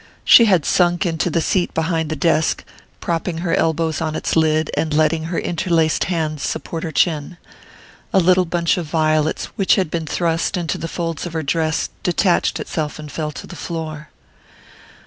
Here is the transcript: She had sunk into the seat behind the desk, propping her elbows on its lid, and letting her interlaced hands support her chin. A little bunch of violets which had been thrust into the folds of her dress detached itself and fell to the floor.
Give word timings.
She 0.25 0.45
had 0.45 0.65
sunk 0.65 1.05
into 1.05 1.29
the 1.29 1.41
seat 1.41 1.75
behind 1.75 2.09
the 2.09 2.15
desk, 2.15 2.63
propping 3.01 3.37
her 3.45 3.53
elbows 3.53 4.01
on 4.01 4.15
its 4.15 4.35
lid, 4.35 4.71
and 4.75 4.91
letting 4.95 5.25
her 5.25 5.37
interlaced 5.37 6.05
hands 6.05 6.41
support 6.41 6.81
her 6.83 6.91
chin. 6.91 7.37
A 8.11 8.19
little 8.19 8.45
bunch 8.45 8.79
of 8.79 8.87
violets 8.87 9.45
which 9.57 9.75
had 9.75 9.91
been 9.91 10.07
thrust 10.07 10.57
into 10.57 10.79
the 10.79 10.87
folds 10.87 11.27
of 11.27 11.33
her 11.33 11.43
dress 11.43 11.91
detached 12.01 12.59
itself 12.59 12.97
and 12.97 13.11
fell 13.11 13.29
to 13.31 13.45
the 13.45 13.55
floor. 13.55 14.09